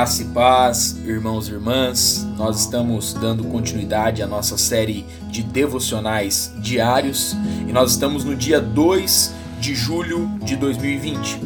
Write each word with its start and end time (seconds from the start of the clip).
Graça 0.00 0.22
e 0.22 0.24
paz, 0.28 0.96
irmãos 1.04 1.46
e 1.46 1.52
irmãs. 1.52 2.26
Nós 2.38 2.60
estamos 2.60 3.12
dando 3.12 3.44
continuidade 3.44 4.22
à 4.22 4.26
nossa 4.26 4.56
série 4.56 5.04
de 5.30 5.42
devocionais 5.42 6.54
diários 6.56 7.36
e 7.68 7.70
nós 7.70 7.90
estamos 7.90 8.24
no 8.24 8.34
dia 8.34 8.62
2 8.62 9.34
de 9.60 9.74
julho 9.74 10.26
de 10.42 10.56
2020. 10.56 11.38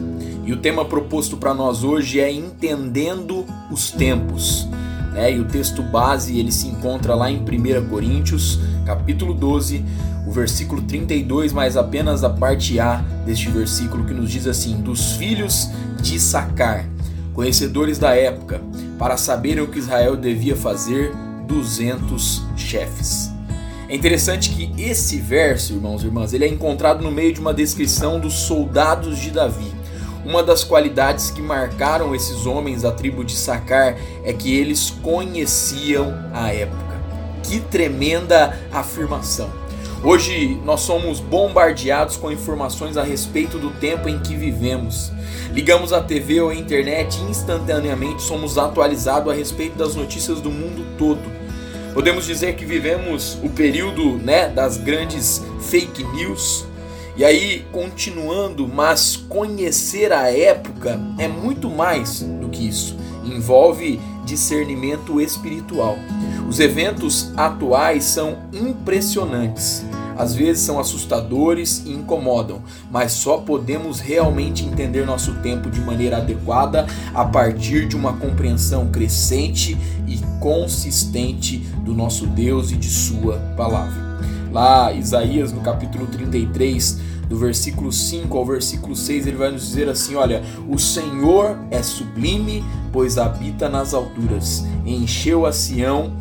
E 0.44 0.52
o 0.52 0.58
tema 0.58 0.84
proposto 0.84 1.36
para 1.36 1.52
nós 1.52 1.82
hoje 1.82 2.20
é 2.20 2.30
Entendendo 2.30 3.44
os 3.72 3.90
Tempos. 3.90 4.68
Né? 5.12 5.32
E 5.32 5.40
o 5.40 5.46
texto 5.46 5.82
base 5.82 6.38
ele 6.38 6.52
se 6.52 6.68
encontra 6.68 7.16
lá 7.16 7.28
em 7.28 7.38
1 7.38 7.88
Coríntios, 7.88 8.60
capítulo 8.86 9.34
12, 9.34 9.84
o 10.28 10.30
versículo 10.30 10.80
32, 10.82 11.52
mas 11.52 11.76
apenas 11.76 12.22
a 12.22 12.30
parte 12.30 12.78
A 12.78 13.04
deste 13.26 13.48
versículo 13.48 14.04
que 14.04 14.14
nos 14.14 14.30
diz 14.30 14.46
assim: 14.46 14.80
Dos 14.80 15.14
filhos 15.14 15.68
de 16.00 16.20
Sacar 16.20 16.93
conhecedores 17.34 17.98
da 17.98 18.14
época, 18.14 18.62
para 18.98 19.16
saberem 19.16 19.62
o 19.62 19.68
que 19.68 19.80
Israel 19.80 20.16
devia 20.16 20.56
fazer, 20.56 21.12
200 21.46 22.42
chefes. 22.56 23.30
É 23.88 23.94
interessante 23.94 24.50
que 24.50 24.72
esse 24.80 25.18
verso, 25.18 25.74
irmãos 25.74 26.02
e 26.02 26.06
irmãs, 26.06 26.32
ele 26.32 26.44
é 26.44 26.48
encontrado 26.48 27.02
no 27.02 27.10
meio 27.10 27.34
de 27.34 27.40
uma 27.40 27.52
descrição 27.52 28.18
dos 28.18 28.32
soldados 28.34 29.18
de 29.18 29.30
Davi. 29.30 29.72
Uma 30.24 30.42
das 30.42 30.64
qualidades 30.64 31.30
que 31.30 31.42
marcaram 31.42 32.14
esses 32.14 32.46
homens 32.46 32.82
da 32.82 32.90
tribo 32.90 33.22
de 33.22 33.34
Sacar 33.34 33.96
é 34.24 34.32
que 34.32 34.56
eles 34.56 34.88
conheciam 34.90 36.14
a 36.32 36.50
época. 36.50 36.94
Que 37.42 37.60
tremenda 37.60 38.58
afirmação! 38.72 39.63
Hoje 40.04 40.60
nós 40.66 40.82
somos 40.82 41.18
bombardeados 41.18 42.18
com 42.18 42.30
informações 42.30 42.98
a 42.98 43.02
respeito 43.02 43.58
do 43.58 43.70
tempo 43.70 44.06
em 44.06 44.18
que 44.18 44.36
vivemos. 44.36 45.10
Ligamos 45.50 45.94
a 45.94 46.02
TV 46.02 46.42
ou 46.42 46.50
a 46.50 46.54
internet 46.54 47.18
e 47.20 47.30
instantaneamente 47.30 48.22
somos 48.22 48.58
atualizados 48.58 49.32
a 49.32 49.34
respeito 49.34 49.78
das 49.78 49.94
notícias 49.94 50.42
do 50.42 50.50
mundo 50.50 50.84
todo. 50.98 51.22
Podemos 51.94 52.26
dizer 52.26 52.54
que 52.54 52.66
vivemos 52.66 53.38
o 53.42 53.48
período 53.48 54.18
né, 54.18 54.46
das 54.46 54.76
grandes 54.76 55.42
fake 55.70 56.04
news. 56.04 56.66
E 57.16 57.24
aí, 57.24 57.64
continuando, 57.72 58.68
mas 58.68 59.16
conhecer 59.16 60.12
a 60.12 60.30
época 60.30 61.00
é 61.16 61.28
muito 61.28 61.70
mais 61.70 62.20
do 62.20 62.50
que 62.50 62.68
isso. 62.68 62.94
Envolve 63.24 63.98
discernimento 64.24 65.18
espiritual. 65.18 65.96
Os 66.48 66.60
eventos 66.60 67.32
atuais 67.36 68.04
são 68.04 68.38
impressionantes. 68.52 69.84
Às 70.16 70.34
vezes 70.34 70.62
são 70.62 70.78
assustadores 70.78 71.82
e 71.84 71.92
incomodam, 71.92 72.60
mas 72.90 73.12
só 73.12 73.38
podemos 73.38 74.00
realmente 74.00 74.64
entender 74.64 75.04
nosso 75.04 75.34
tempo 75.36 75.70
de 75.70 75.80
maneira 75.80 76.18
adequada 76.18 76.86
a 77.14 77.24
partir 77.24 77.86
de 77.86 77.96
uma 77.96 78.14
compreensão 78.14 78.88
crescente 78.88 79.76
e 80.06 80.18
consistente 80.40 81.58
do 81.84 81.94
nosso 81.94 82.26
Deus 82.26 82.70
e 82.70 82.76
de 82.76 82.88
Sua 82.88 83.38
palavra. 83.56 84.14
Lá, 84.52 84.92
Isaías, 84.92 85.52
no 85.52 85.60
capítulo 85.60 86.06
33, 86.06 87.00
do 87.28 87.36
versículo 87.36 87.90
5 87.90 88.36
ao 88.36 88.46
versículo 88.46 88.94
6, 88.94 89.26
ele 89.26 89.36
vai 89.36 89.50
nos 89.50 89.66
dizer 89.66 89.88
assim: 89.88 90.14
Olha, 90.14 90.42
o 90.68 90.78
Senhor 90.78 91.58
é 91.70 91.82
sublime, 91.82 92.64
pois 92.92 93.18
habita 93.18 93.68
nas 93.68 93.94
alturas, 93.94 94.64
encheu 94.86 95.46
a 95.46 95.52
Sião 95.52 96.12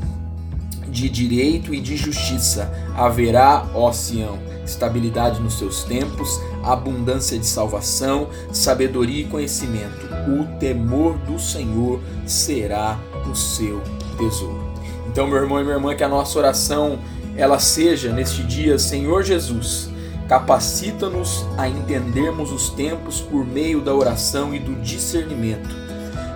de 0.94 1.10
direito 1.10 1.74
e 1.74 1.82
de 1.82 1.98
justiça. 1.98 2.72
Haverá, 2.96 3.66
ó 3.74 3.92
Sião, 3.92 4.38
estabilidade 4.64 5.42
nos 5.42 5.58
seus 5.58 5.84
tempos, 5.84 6.40
abundância 6.64 7.38
de 7.38 7.46
salvação, 7.46 8.30
sabedoria 8.52 9.22
e 9.22 9.28
conhecimento. 9.28 10.08
O 10.30 10.46
temor 10.60 11.18
do 11.18 11.40
Senhor 11.40 12.00
será 12.26 12.98
o 13.30 13.36
seu 13.36 13.82
tesouro. 14.18 14.72
Então, 15.08 15.28
meu 15.28 15.38
irmão 15.38 15.60
e 15.60 15.64
minha 15.64 15.76
irmã, 15.76 15.96
que 15.96 16.04
a 16.04 16.08
nossa 16.08 16.38
oração 16.38 17.00
ela 17.36 17.60
seja 17.60 18.14
neste 18.14 18.44
dia, 18.44 18.78
Senhor 18.78 19.24
Jesus, 19.24 19.90
capacita-nos 20.30 21.46
a 21.58 21.68
entendermos 21.68 22.52
os 22.52 22.70
tempos 22.70 23.20
por 23.20 23.46
meio 23.46 23.82
da 23.82 23.94
oração 23.94 24.54
e 24.54 24.60
do 24.60 24.76
discernimento. 24.82 25.76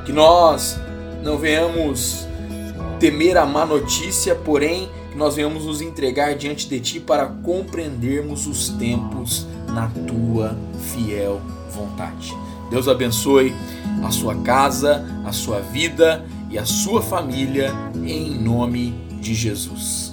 Que 0.06 0.12
nós 0.12 0.80
não 1.24 1.38
venhamos 1.38 2.27
temer 3.00 3.38
a 3.38 3.46
má 3.46 3.66
notícia, 3.66 4.35
porém 4.35 4.90
nós 5.16 5.35
venhamos 5.35 5.66
nos 5.66 5.81
entregar 5.81 6.35
diante 6.35 6.68
de 6.68 6.80
Ti 6.80 7.00
para 7.00 7.25
compreendermos 7.25 8.47
os 8.47 8.69
tempos 8.69 9.47
na 9.68 9.88
Tua 10.08 10.58
fiel 10.94 11.41
vontade. 11.72 12.36
Deus 12.69 12.88
abençoe 12.88 13.53
a 14.03 14.12
sua 14.12 14.36
casa, 14.36 15.06
a 15.25 15.31
sua 15.31 15.59
vida 15.59 16.25
e 16.50 16.57
a 16.57 16.66
sua 16.66 17.02
família, 17.02 17.74
em 18.06 18.31
nome 18.40 18.94
de 19.22 19.34
Jesus. 19.34 20.06